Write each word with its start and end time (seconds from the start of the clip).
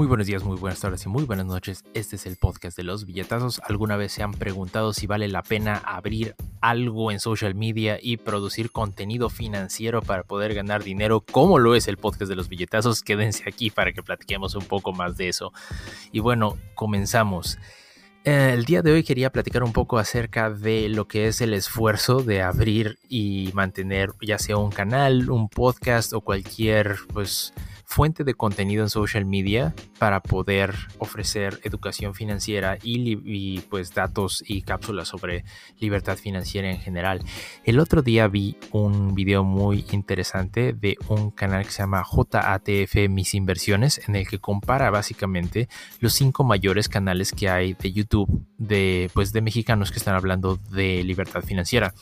Muy 0.00 0.06
buenos 0.06 0.26
días, 0.26 0.42
muy 0.42 0.56
buenas 0.56 0.80
tardes 0.80 1.04
y 1.04 1.10
muy 1.10 1.24
buenas 1.24 1.44
noches. 1.44 1.84
Este 1.92 2.16
es 2.16 2.24
el 2.24 2.36
podcast 2.36 2.74
de 2.74 2.84
los 2.84 3.04
billetazos. 3.04 3.60
¿Alguna 3.68 3.98
vez 3.98 4.12
se 4.12 4.22
han 4.22 4.32
preguntado 4.32 4.94
si 4.94 5.06
vale 5.06 5.28
la 5.28 5.42
pena 5.42 5.76
abrir 5.76 6.36
algo 6.62 7.10
en 7.12 7.20
social 7.20 7.54
media 7.54 7.98
y 8.00 8.16
producir 8.16 8.72
contenido 8.72 9.28
financiero 9.28 10.00
para 10.00 10.22
poder 10.22 10.54
ganar 10.54 10.84
dinero? 10.84 11.22
¿Cómo 11.30 11.58
lo 11.58 11.74
es 11.74 11.86
el 11.86 11.98
podcast 11.98 12.30
de 12.30 12.36
los 12.36 12.48
billetazos? 12.48 13.02
Quédense 13.02 13.44
aquí 13.46 13.68
para 13.68 13.92
que 13.92 14.02
platiquemos 14.02 14.54
un 14.54 14.64
poco 14.64 14.94
más 14.94 15.18
de 15.18 15.28
eso. 15.28 15.52
Y 16.12 16.20
bueno, 16.20 16.56
comenzamos. 16.74 17.58
Eh, 18.24 18.52
el 18.54 18.64
día 18.64 18.80
de 18.80 18.92
hoy 18.92 19.02
quería 19.02 19.30
platicar 19.30 19.62
un 19.62 19.74
poco 19.74 19.98
acerca 19.98 20.48
de 20.48 20.88
lo 20.88 21.08
que 21.08 21.26
es 21.26 21.42
el 21.42 21.52
esfuerzo 21.52 22.22
de 22.22 22.40
abrir 22.40 22.98
y 23.10 23.50
mantener 23.52 24.12
ya 24.22 24.38
sea 24.38 24.56
un 24.56 24.70
canal, 24.70 25.28
un 25.28 25.50
podcast 25.50 26.14
o 26.14 26.22
cualquier 26.22 26.96
pues 27.12 27.52
fuente 27.90 28.22
de 28.22 28.34
contenido 28.34 28.84
en 28.84 28.88
social 28.88 29.26
media 29.26 29.74
para 29.98 30.22
poder 30.22 30.76
ofrecer 30.98 31.58
educación 31.64 32.14
financiera 32.14 32.78
y, 32.84 33.58
pues 33.62 33.92
datos 33.92 34.44
y 34.46 34.62
cápsulas 34.62 35.08
sobre 35.08 35.44
libertad 35.80 36.16
financiera 36.16 36.70
en 36.70 36.78
general. 36.78 37.20
El 37.64 37.80
otro 37.80 38.00
día 38.02 38.28
vi 38.28 38.56
un 38.70 39.12
video 39.16 39.42
muy 39.42 39.84
interesante 39.90 40.72
de 40.72 40.96
un 41.08 41.32
canal 41.32 41.64
que 41.64 41.72
se 41.72 41.82
llama 41.82 42.04
JATF 42.04 43.08
Mis 43.10 43.34
Inversiones 43.34 44.00
en 44.06 44.14
el 44.14 44.28
que 44.28 44.38
compara 44.38 44.88
básicamente 44.90 45.68
los 45.98 46.12
cinco 46.12 46.44
mayores 46.44 46.88
canales 46.88 47.32
que 47.32 47.48
hay 47.48 47.74
de 47.74 47.90
YouTube 47.90 48.46
de 48.56 49.10
pues 49.14 49.32
de 49.32 49.42
mexicanos 49.42 49.90
que 49.90 49.98
están 49.98 50.14
hablando 50.14 50.60
de 50.70 51.02
libertad 51.02 51.42
financiera. 51.42 51.92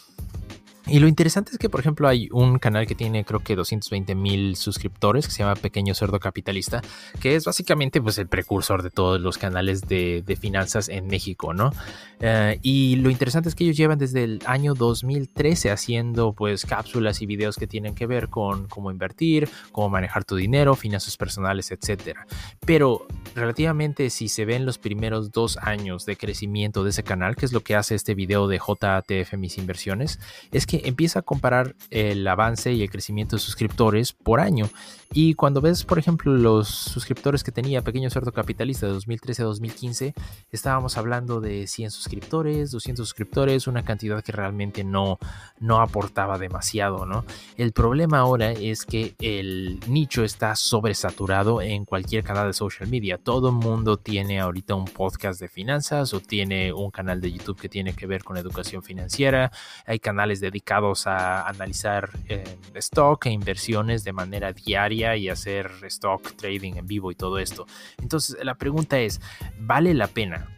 Y 0.88 1.01
lo 1.01 1.09
interesante 1.09 1.52
es 1.52 1.59
que, 1.59 1.69
por 1.69 1.80
ejemplo, 1.80 2.09
hay 2.09 2.28
un 2.33 2.59
canal 2.59 2.87
que 2.87 2.95
tiene 2.95 3.24
creo 3.24 3.41
que 3.41 3.55
220 3.55 4.15
mil 4.15 4.56
suscriptores 4.56 5.27
que 5.27 5.33
se 5.33 5.41
llama 5.41 5.54
Pequeño 5.54 5.95
Cerdo 5.95 6.18
Capitalista, 6.18 6.80
que 7.21 7.37
es 7.37 7.45
básicamente 7.45 8.01
pues 8.01 8.16
el 8.16 8.26
precursor 8.26 8.82
de 8.82 8.90
todos 8.90 9.21
los 9.21 9.37
canales 9.37 9.82
de, 9.82 10.24
finanzas 10.40 10.88
en 10.88 11.09
México, 11.09 11.52
¿no? 11.52 11.73
Eh, 12.21 12.59
y 12.63 12.96
lo 12.96 13.10
interesante 13.10 13.48
es 13.48 13.54
que 13.54 13.65
ellos 13.65 13.76
llevan 13.76 13.98
desde 13.98 14.24
el 14.24 14.40
año 14.46 14.74
2013 14.74 15.71
haciendo 15.71 16.32
pues 16.32 16.65
cápsulas 16.65 17.20
y 17.23 17.26
videos 17.26 17.57
que 17.57 17.66
tienen 17.66 17.95
que 17.95 18.07
ver 18.07 18.29
con 18.29 18.66
cómo 18.68 18.91
invertir, 18.91 19.48
cómo 19.73 19.88
manejar 19.91 20.24
tu 20.24 20.37
dinero, 20.37 20.74
finanzas 20.74 21.16
personales, 21.16 21.70
etcétera. 21.70 22.26
Pero 22.65 23.07
relativamente 23.35 24.10
si 24.10 24.29
se 24.29 24.45
ven 24.45 24.65
los 24.65 24.79
primeros 24.79 25.32
dos 25.32 25.59
años 25.59 26.07
de 26.07 26.16
crecimiento 26.16 26.82
de 26.82 26.91
ese 26.91 27.02
canal, 27.02 27.37
que 27.37 27.46
es 27.46 27.52
lo 27.52 27.60
que 27.60 27.76
hace 27.76 27.95
este 27.95 28.15
video 28.15 28.48
de 28.48 28.59
JTF 28.59 29.35
Mis 29.35 29.59
Inversiones, 29.59 30.18
es 30.51 30.66
que 30.66 30.77
empieza 30.84 31.21
a 31.21 31.23
comparar 31.23 31.74
el 31.90 32.26
avance 32.26 32.73
y 32.73 32.82
el 32.82 32.90
crecimiento 32.90 33.37
de 33.37 33.40
suscriptores 33.40 34.12
por 34.12 34.40
año. 34.40 34.68
Y 35.10 35.35
cuando 35.35 35.62
ves, 35.62 35.85
por 35.85 35.98
ejemplo, 35.98 36.35
los 36.35 36.68
suscriptores 36.68 37.43
que 37.43 37.51
tenía 37.51 37.82
Pequeño 37.82 38.10
Cerdo 38.10 38.30
Capitalista 38.30 38.87
de 38.87 38.93
2013 38.93 39.43
a 39.43 39.46
2015, 39.46 40.15
estábamos 40.52 40.98
hablando 40.98 41.40
de 41.40 41.66
100 41.66 41.90
suscriptores, 41.90 42.70
200 42.73 43.09
suscriptores, 43.09 43.66
una 43.66 43.85
cantidad 43.85 44.23
que 44.23 44.32
realmente 44.32 44.85
no, 44.85 45.18
no 45.60 45.80
aportaba 45.80 46.37
demasiado, 46.37 47.07
¿no? 47.07 47.24
El 47.57 47.73
problema 47.73 48.18
ahora 48.18 48.52
es 48.52 48.85
que 48.85 49.15
el 49.18 49.80
nicho 49.88 50.24
está 50.24 50.54
sobresaturado 50.57 51.63
en 51.63 51.87
cualquier 51.87 52.23
canal 52.23 52.48
de 52.48 52.52
social 52.52 52.88
media. 52.90 53.16
Todo 53.16 53.51
mundo 53.51 53.96
tiene 53.96 54.40
ahorita 54.40 54.74
un 54.74 54.85
podcast 54.85 55.40
de 55.40 55.48
finanzas 55.48 56.13
o 56.13 56.20
tiene 56.20 56.70
un 56.70 56.90
canal 56.90 57.23
de 57.23 57.32
YouTube 57.32 57.59
que 57.59 57.70
tiene 57.70 57.95
que 57.95 58.07
ver 58.07 58.24
con 58.24 58.37
educación 58.37 58.82
financiera. 58.82 59.51
Hay 59.87 60.01
canales 60.01 60.40
dedicados 60.40 60.68
a 60.71 61.49
analizar 61.49 62.11
eh, 62.29 62.59
stock 62.74 63.27
e 63.27 63.30
inversiones 63.30 64.05
de 64.05 64.12
manera 64.12 64.53
diaria 64.53 65.16
y 65.16 65.28
hacer 65.28 65.71
stock 65.84 66.34
trading 66.37 66.75
en 66.75 66.87
vivo 66.87 67.10
y 67.10 67.15
todo 67.15 67.38
esto. 67.38 67.66
Entonces 67.99 68.37
la 68.44 68.56
pregunta 68.56 68.99
es, 69.00 69.21
¿vale 69.59 69.94
la 69.94 70.09
pena 70.09 70.48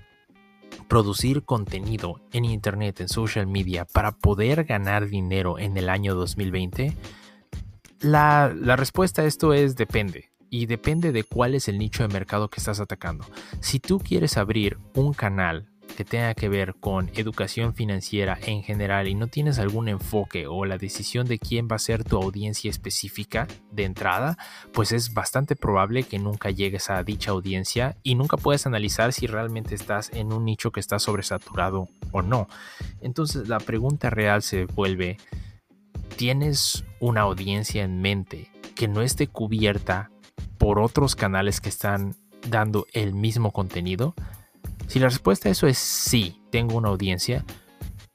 producir 0.89 1.45
contenido 1.45 2.21
en 2.33 2.45
internet, 2.45 3.01
en 3.01 3.09
social 3.09 3.47
media, 3.47 3.84
para 3.84 4.12
poder 4.12 4.65
ganar 4.65 5.09
dinero 5.09 5.59
en 5.59 5.77
el 5.77 5.89
año 5.89 6.15
2020? 6.15 6.97
La, 8.01 8.53
la 8.55 8.77
respuesta 8.77 9.23
a 9.23 9.27
esto 9.27 9.55
es 9.55 9.77
depende. 9.77 10.31
Y 10.53 10.67
depende 10.67 11.13
de 11.13 11.23
cuál 11.23 11.55
es 11.55 11.69
el 11.69 11.79
nicho 11.79 12.03
de 12.03 12.13
mercado 12.13 12.49
que 12.49 12.59
estás 12.59 12.81
atacando. 12.81 13.25
Si 13.61 13.79
tú 13.79 14.01
quieres 14.01 14.37
abrir 14.37 14.79
un 14.95 15.13
canal 15.13 15.71
que 16.00 16.05
tenga 16.06 16.33
que 16.33 16.49
ver 16.49 16.77
con 16.81 17.11
educación 17.15 17.75
financiera 17.75 18.38
en 18.47 18.62
general 18.62 19.06
y 19.06 19.15
no 19.15 19.27
tienes 19.27 19.59
algún 19.59 19.87
enfoque 19.87 20.47
o 20.47 20.65
la 20.65 20.78
decisión 20.78 21.27
de 21.27 21.38
quién 21.38 21.69
va 21.71 21.77
a 21.77 21.78
ser 21.78 22.05
tu 22.05 22.16
audiencia 22.16 22.71
específica 22.71 23.47
de 23.71 23.84
entrada, 23.84 24.39
pues 24.72 24.93
es 24.93 25.12
bastante 25.12 25.56
probable 25.56 26.05
que 26.05 26.19
nunca 26.19 26.49
llegues 26.49 26.89
a 26.89 27.05
dicha 27.05 27.33
audiencia 27.33 27.99
y 28.03 28.15
nunca 28.15 28.39
puedes 28.39 28.65
analizar 28.65 29.12
si 29.12 29.27
realmente 29.27 29.75
estás 29.75 30.09
en 30.15 30.33
un 30.33 30.47
nicho 30.47 30.72
que 30.72 30.81
está 30.81 30.99
sobresaturado 30.99 31.91
o 32.12 32.22
no. 32.22 32.49
Entonces 33.03 33.50
la 33.50 33.59
pregunta 33.59 34.09
real 34.09 34.41
se 34.41 34.65
vuelve, 34.65 35.19
¿tienes 36.16 36.83
una 36.99 37.21
audiencia 37.21 37.84
en 37.84 38.00
mente 38.00 38.50
que 38.75 38.89
no 38.89 39.03
esté 39.03 39.27
cubierta 39.27 40.10
por 40.56 40.78
otros 40.78 41.15
canales 41.15 41.60
que 41.60 41.69
están 41.69 42.16
dando 42.49 42.87
el 42.94 43.12
mismo 43.12 43.53
contenido? 43.53 44.15
Si 44.91 44.99
la 44.99 45.09
respuesta 45.09 45.49
a 45.49 45.53
eso 45.53 45.69
es 45.69 45.78
sí, 45.78 46.43
tengo 46.51 46.77
una 46.77 46.89
audiencia, 46.89 47.45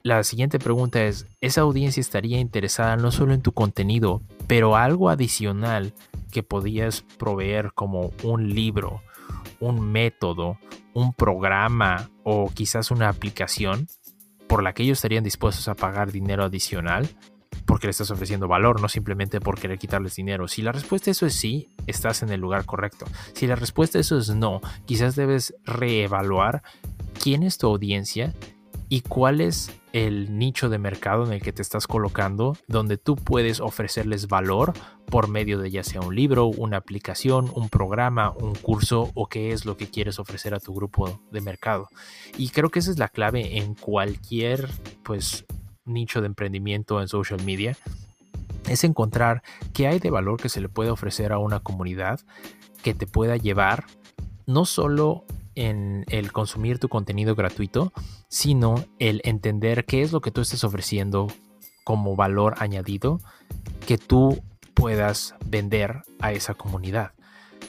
la 0.03 0.21
siguiente 0.25 0.59
pregunta 0.59 1.05
es, 1.05 1.25
¿esa 1.39 1.61
audiencia 1.61 2.01
estaría 2.01 2.37
interesada 2.37 2.97
no 2.97 3.13
solo 3.13 3.33
en 3.33 3.41
tu 3.41 3.53
contenido, 3.53 4.21
pero 4.45 4.75
algo 4.75 5.09
adicional 5.09 5.93
que 6.33 6.43
podías 6.43 7.03
proveer 7.17 7.71
como 7.71 8.11
un 8.23 8.53
libro, 8.53 9.01
un 9.61 9.89
método, 9.89 10.59
un 10.93 11.13
programa 11.13 12.09
o 12.25 12.51
quizás 12.53 12.91
una 12.91 13.07
aplicación 13.07 13.87
por 14.49 14.61
la 14.61 14.73
que 14.73 14.83
ellos 14.83 14.97
estarían 14.97 15.23
dispuestos 15.23 15.69
a 15.69 15.75
pagar 15.75 16.11
dinero 16.11 16.43
adicional? 16.43 17.07
Porque 17.75 17.87
le 17.87 17.91
estás 17.91 18.09
ofreciendo 18.09 18.47
valor, 18.47 18.79
no 18.79 18.87
simplemente 18.87 19.41
por 19.41 19.59
querer 19.59 19.77
quitarles 19.77 20.15
dinero. 20.15 20.47
Si 20.47 20.61
la 20.61 20.71
respuesta 20.71 21.09
a 21.09 21.11
eso 21.11 21.25
es 21.25 21.33
sí, 21.33 21.67
estás 21.87 22.23
en 22.23 22.29
el 22.29 22.39
lugar 22.39 22.63
correcto. 22.63 23.05
Si 23.33 23.47
la 23.47 23.57
respuesta 23.57 23.97
a 23.97 24.01
eso 24.01 24.17
es 24.17 24.29
no, 24.29 24.61
quizás 24.85 25.17
debes 25.17 25.53
reevaluar 25.65 26.63
quién 27.21 27.43
es 27.43 27.57
tu 27.57 27.67
audiencia 27.67 28.33
y 28.87 29.01
cuál 29.01 29.41
es 29.41 29.73
el 29.91 30.37
nicho 30.37 30.69
de 30.69 30.77
mercado 30.77 31.25
en 31.25 31.33
el 31.33 31.41
que 31.41 31.51
te 31.51 31.61
estás 31.61 31.85
colocando, 31.85 32.55
donde 32.69 32.95
tú 32.95 33.17
puedes 33.17 33.59
ofrecerles 33.59 34.29
valor 34.29 34.71
por 35.07 35.27
medio 35.27 35.59
de 35.59 35.69
ya 35.69 35.83
sea 35.83 35.99
un 35.99 36.15
libro, 36.15 36.45
una 36.45 36.77
aplicación, 36.77 37.51
un 37.55 37.67
programa, 37.67 38.31
un 38.31 38.55
curso 38.55 39.11
o 39.15 39.27
qué 39.27 39.51
es 39.51 39.65
lo 39.65 39.75
que 39.75 39.89
quieres 39.89 40.17
ofrecer 40.17 40.53
a 40.53 40.61
tu 40.61 40.73
grupo 40.73 41.19
de 41.29 41.41
mercado. 41.41 41.89
Y 42.37 42.51
creo 42.51 42.69
que 42.69 42.79
esa 42.79 42.91
es 42.91 42.99
la 42.99 43.09
clave 43.09 43.57
en 43.57 43.75
cualquier 43.75 44.69
pues 45.03 45.43
nicho 45.85 46.21
de 46.21 46.27
emprendimiento 46.27 47.01
en 47.01 47.07
social 47.07 47.43
media 47.43 47.77
es 48.67 48.83
encontrar 48.83 49.43
qué 49.73 49.87
hay 49.87 49.99
de 49.99 50.09
valor 50.09 50.39
que 50.39 50.49
se 50.49 50.61
le 50.61 50.69
puede 50.69 50.89
ofrecer 50.89 51.31
a 51.31 51.37
una 51.37 51.59
comunidad 51.59 52.19
que 52.83 52.93
te 52.93 53.07
pueda 53.07 53.37
llevar 53.37 53.85
no 54.45 54.65
solo 54.65 55.25
en 55.55 56.05
el 56.09 56.31
consumir 56.31 56.79
tu 56.79 56.89
contenido 56.89 57.35
gratuito, 57.35 57.93
sino 58.27 58.85
el 58.99 59.21
entender 59.23 59.85
qué 59.85 60.01
es 60.01 60.11
lo 60.11 60.21
que 60.21 60.31
tú 60.31 60.41
estás 60.41 60.63
ofreciendo 60.63 61.27
como 61.83 62.15
valor 62.15 62.55
añadido 62.59 63.19
que 63.87 63.97
tú 63.97 64.43
puedas 64.73 65.35
vender 65.45 66.01
a 66.19 66.33
esa 66.33 66.53
comunidad. 66.53 67.14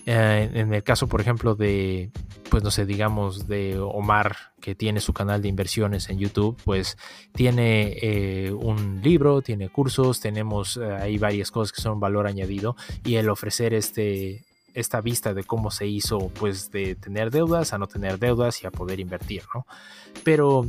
Eh, 0.07 0.51
en 0.55 0.73
el 0.73 0.83
caso, 0.85 1.09
por 1.09 1.21
ejemplo, 1.21 1.57
de 1.57 2.11
pues 2.49 2.63
no 2.63 2.71
sé, 2.71 2.87
digamos 2.87 3.49
de 3.49 3.79
Omar, 3.79 4.37
que 4.61 4.75
tiene 4.75 5.01
su 5.01 5.13
canal 5.13 5.43
de 5.43 5.49
inversiones 5.49 6.09
en 6.09 6.19
YouTube, 6.19 6.57
pues 6.65 6.97
tiene 7.33 7.99
eh, 8.01 8.53
un 8.53 9.01
libro, 9.03 9.43
tiene 9.43 9.69
cursos, 9.69 10.21
tenemos 10.21 10.77
eh, 10.77 10.85
ahí 10.95 11.19
varias 11.19 11.51
cosas 11.51 11.73
que 11.73 11.83
son 11.83 12.01
valor 12.01 12.27
añadido 12.27 12.77
y 13.05 13.17
el 13.17 13.29
ofrecer 13.29 13.75
este, 13.75 14.45
esta 14.75 15.01
vista 15.01 15.35
de 15.35 15.45
cómo 15.45 15.71
se 15.71 15.87
hizo, 15.87 16.31
pues 16.39 16.71
de 16.71 16.95
tener 16.95 17.31
deudas 17.31 17.73
a 17.73 17.79
no 17.79 17.89
tener 17.89 18.19
deudas 18.19 18.63
y 18.63 18.67
a 18.67 18.71
poder 18.71 19.01
invertir, 19.01 19.43
¿no? 19.55 19.67
Pero, 20.23 20.67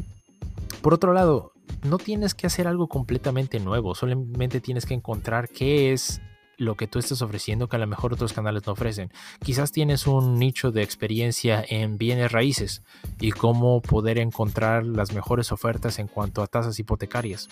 por 0.82 0.94
otro 0.94 1.14
lado, 1.14 1.54
no 1.84 1.98
tienes 1.98 2.34
que 2.34 2.48
hacer 2.48 2.68
algo 2.68 2.88
completamente 2.88 3.60
nuevo, 3.60 3.96
solamente 3.96 4.62
tienes 4.62 4.86
que 4.86 4.94
encontrar 4.94 5.50
qué 5.50 5.94
es 5.94 6.22
lo 6.58 6.76
que 6.76 6.88
tú 6.88 7.00
estás 7.00 7.22
ofreciendo 7.22 7.68
que 7.68 7.76
a 7.76 7.80
lo 7.80 7.88
mejor 7.88 8.14
otros 8.14 8.34
canales 8.34 8.66
no 8.66 8.74
ofrecen. 8.74 9.12
Quizás 9.44 9.72
tienes 9.72 10.08
un 10.08 10.40
nicho 10.40 10.72
de 10.72 10.84
experiencia 10.84 11.64
en 11.68 11.98
bienes 11.98 12.32
raíces 12.32 12.84
y 13.20 13.32
cómo 13.32 13.82
poder 13.82 14.18
encontrar 14.18 14.86
las 14.86 15.14
mejores 15.14 15.52
ofertas 15.52 16.00
en 16.00 16.08
cuanto 16.08 16.42
a 16.42 16.48
tasas 16.48 16.80
hipotecarias. 16.80 17.50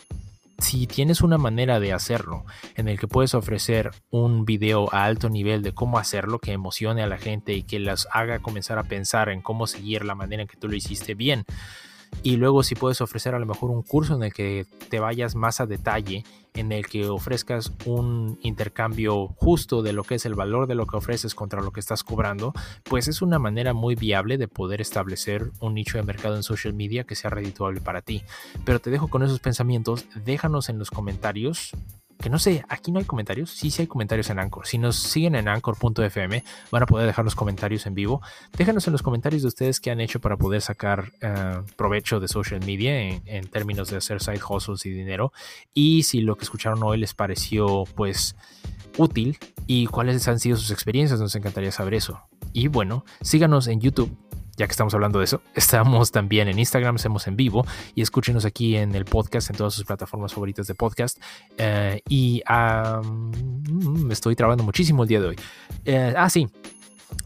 Si 0.57 0.87
tienes 0.87 1.19
una 1.19 1.37
manera 1.37 1.81
de 1.81 1.91
hacerlo 1.91 2.45
en 2.75 2.87
el 2.87 2.97
que 2.97 3.09
puedes 3.09 3.33
ofrecer 3.33 3.91
un 4.09 4.45
video 4.45 4.87
a 4.93 5.03
alto 5.03 5.29
nivel 5.29 5.61
de 5.61 5.73
cómo 5.73 5.99
hacerlo 5.99 6.39
que 6.39 6.53
emocione 6.53 7.03
a 7.03 7.07
la 7.07 7.17
gente 7.17 7.53
y 7.53 7.63
que 7.63 7.77
las 7.79 8.07
haga 8.11 8.39
comenzar 8.39 8.79
a 8.79 8.83
pensar 8.83 9.29
en 9.29 9.41
cómo 9.41 9.67
seguir 9.67 10.05
la 10.05 10.15
manera 10.15 10.43
en 10.43 10.47
que 10.47 10.55
tú 10.55 10.69
lo 10.69 10.75
hiciste 10.75 11.13
bien, 11.13 11.43
y 12.23 12.37
luego 12.37 12.63
si 12.63 12.75
puedes 12.75 13.01
ofrecer 13.01 13.35
a 13.35 13.39
lo 13.39 13.45
mejor 13.45 13.69
un 13.71 13.83
curso 13.83 14.15
en 14.15 14.23
el 14.23 14.33
que 14.33 14.65
te 14.89 14.99
vayas 14.99 15.35
más 15.35 15.61
a 15.61 15.65
detalle, 15.65 16.23
en 16.55 16.71
el 16.71 16.87
que 16.87 17.07
ofrezcas 17.09 17.73
un 17.85 18.39
intercambio 18.41 19.27
justo 19.27 19.83
de 19.83 19.93
lo 19.93 20.03
que 20.03 20.15
es 20.15 20.25
el 20.25 20.35
valor 20.35 20.67
de 20.67 20.75
lo 20.75 20.87
que 20.87 20.97
ofreces 20.97 21.35
contra 21.35 21.61
lo 21.61 21.71
que 21.71 21.81
estás 21.81 22.03
cobrando, 22.03 22.53
pues 22.83 23.07
es 23.07 23.21
una 23.21 23.39
manera 23.39 23.73
muy 23.73 23.95
viable 23.95 24.37
de 24.37 24.47
poder 24.47 24.81
establecer 24.81 25.51
un 25.59 25.73
nicho 25.73 25.97
de 25.97 26.03
mercado 26.03 26.35
en 26.35 26.43
social 26.43 26.73
media 26.73 27.03
que 27.03 27.15
sea 27.15 27.29
redituable 27.29 27.81
para 27.81 28.01
ti. 28.01 28.23
Pero 28.63 28.79
te 28.79 28.89
dejo 28.89 29.09
con 29.09 29.23
esos 29.23 29.39
pensamientos, 29.39 30.05
déjanos 30.23 30.69
en 30.69 30.79
los 30.79 30.91
comentarios 30.91 31.71
que 32.25 32.29
no 32.31 32.39
sé, 32.39 32.65
aquí 32.69 32.91
no 32.91 32.97
hay 32.97 33.05
comentarios. 33.05 33.51
Sí, 33.51 33.69
sí 33.69 33.83
hay 33.83 33.87
comentarios 33.87 34.31
en 34.31 34.39
Anchor. 34.39 34.65
Si 34.65 34.79
nos 34.79 34.95
siguen 34.95 35.35
en 35.35 35.47
anchor.fm, 35.47 36.43
van 36.71 36.81
a 36.81 36.87
poder 36.87 37.05
dejar 37.05 37.23
los 37.23 37.35
comentarios 37.35 37.85
en 37.85 37.93
vivo. 37.93 38.19
Déjanos 38.57 38.87
en 38.87 38.93
los 38.93 39.03
comentarios 39.03 39.43
de 39.43 39.47
ustedes 39.47 39.79
qué 39.79 39.91
han 39.91 40.01
hecho 40.01 40.19
para 40.19 40.35
poder 40.35 40.61
sacar 40.61 41.11
eh, 41.21 41.61
provecho 41.75 42.19
de 42.19 42.27
social 42.27 42.61
media 42.65 42.99
en, 42.99 43.47
términos 43.49 43.91
de 43.91 43.97
hacer 43.97 44.23
side 44.23 44.41
hustles 44.49 44.87
y 44.87 44.89
dinero. 44.89 45.33
Y 45.75 46.01
si 46.01 46.21
lo 46.21 46.35
que 46.35 46.45
escucharon 46.45 46.81
hoy 46.81 46.97
les 46.97 47.13
pareció, 47.13 47.83
pues, 47.93 48.35
útil 48.97 49.37
y 49.67 49.85
cuáles 49.85 50.27
han 50.27 50.39
sido 50.39 50.57
sus 50.57 50.71
experiencias, 50.71 51.19
nos 51.19 51.35
encantaría 51.35 51.71
saber 51.71 51.93
eso. 51.93 52.23
Y 52.53 52.69
bueno, 52.69 53.05
síganos 53.21 53.67
en 53.67 53.81
YouTube 53.81 54.17
ya 54.57 54.67
que 54.67 54.71
estamos 54.71 54.93
hablando 54.93 55.19
de 55.19 55.25
eso, 55.25 55.41
estamos 55.55 56.11
también 56.11 56.47
en 56.47 56.59
Instagram, 56.59 56.95
hacemos 56.95 57.27
en 57.27 57.35
vivo 57.35 57.65
y 57.93 58.01
escúchenos 58.01 58.45
aquí 58.45 58.75
en 58.75 58.95
el 58.95 59.05
podcast, 59.05 59.49
en 59.49 59.57
todas 59.57 59.73
sus 59.73 59.85
plataformas 59.85 60.33
favoritas 60.33 60.67
de 60.67 60.75
podcast. 60.75 61.21
Eh, 61.57 62.01
y 62.09 62.41
me 64.03 64.13
estoy 64.13 64.35
trabajando 64.35 64.63
muchísimo 64.63 65.03
el 65.03 65.09
día 65.09 65.19
de 65.19 65.27
hoy. 65.27 65.35
Eh, 65.85 66.13
ah, 66.15 66.29
sí, 66.29 66.47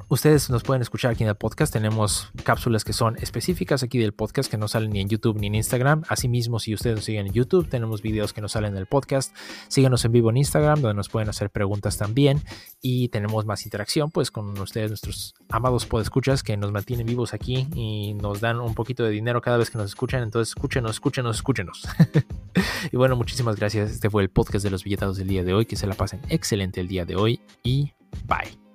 Ustedes 0.09 0.49
nos 0.49 0.63
pueden 0.63 0.81
escuchar 0.81 1.11
aquí 1.11 1.21
en 1.21 1.29
el 1.29 1.35
podcast. 1.35 1.71
Tenemos 1.71 2.31
cápsulas 2.43 2.83
que 2.83 2.93
son 2.93 3.15
específicas 3.17 3.83
aquí 3.83 3.99
del 3.99 4.11
podcast 4.11 4.49
que 4.49 4.57
no 4.57 4.67
salen 4.67 4.89
ni 4.89 5.01
en 5.01 5.07
YouTube 5.07 5.37
ni 5.39 5.45
en 5.45 5.53
Instagram. 5.53 6.01
Asimismo, 6.09 6.59
si 6.59 6.73
ustedes 6.73 6.95
nos 6.95 7.05
siguen 7.05 7.27
en 7.27 7.33
YouTube, 7.33 7.69
tenemos 7.69 8.01
videos 8.01 8.33
que 8.33 8.41
no 8.41 8.49
salen 8.49 8.71
en 8.71 8.77
el 8.79 8.87
podcast. 8.87 9.35
Síganos 9.67 10.03
en 10.05 10.11
vivo 10.11 10.31
en 10.31 10.37
Instagram, 10.37 10.81
donde 10.81 10.95
nos 10.95 11.09
pueden 11.09 11.29
hacer 11.29 11.51
preguntas 11.51 11.99
también. 11.99 12.41
Y 12.81 13.09
tenemos 13.09 13.45
más 13.45 13.65
interacción 13.65 14.09
pues 14.09 14.31
con 14.31 14.57
ustedes, 14.59 14.89
nuestros 14.89 15.35
amados 15.47 15.85
podescuchas 15.85 16.41
que 16.41 16.57
nos 16.57 16.71
mantienen 16.71 17.05
vivos 17.05 17.35
aquí 17.35 17.67
y 17.75 18.15
nos 18.15 18.41
dan 18.41 18.59
un 18.61 18.73
poquito 18.73 19.03
de 19.03 19.11
dinero 19.11 19.41
cada 19.41 19.57
vez 19.57 19.69
que 19.69 19.77
nos 19.77 19.87
escuchan. 19.87 20.23
Entonces, 20.23 20.55
escúchenos, 20.55 20.89
escúchenos, 20.89 21.35
escúchenos. 21.35 21.87
y 22.91 22.97
bueno, 22.97 23.15
muchísimas 23.15 23.57
gracias. 23.57 23.91
Este 23.91 24.09
fue 24.09 24.23
el 24.23 24.29
podcast 24.31 24.63
de 24.63 24.71
los 24.71 24.83
billetados 24.83 25.17
del 25.17 25.27
día 25.27 25.43
de 25.43 25.53
hoy. 25.53 25.67
Que 25.67 25.75
se 25.75 25.85
la 25.85 25.93
pasen 25.93 26.21
excelente 26.29 26.81
el 26.81 26.87
día 26.87 27.05
de 27.05 27.15
hoy 27.15 27.41
y 27.61 27.93
bye. 28.25 28.68